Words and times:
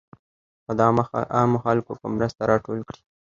او 0.67 0.73
د 0.77 0.79
عامو 1.37 1.57
خلکو 1.65 1.91
په 2.01 2.05
مرسته 2.15 2.41
راټول 2.51 2.79
کړي. 2.87 3.01